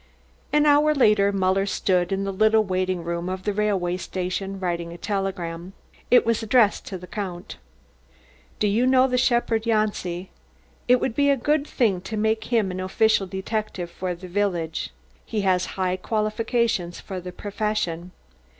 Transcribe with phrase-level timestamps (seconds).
[0.51, 4.91] An hour later Muller stood in the little waiting room of the railway station writing
[4.91, 5.73] a telegram.
[6.09, 7.57] It was addressed to Count.
[8.57, 10.29] "Do you know the shepherd Janci?
[10.87, 14.89] It would be a good thing to make him the official detective for the village.
[15.23, 18.09] He has high qualifications for the profession.